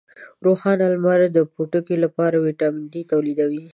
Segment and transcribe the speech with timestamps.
[0.45, 3.63] روښانه لمر د پوټکي لپاره ویټامین ډي تولیدوي.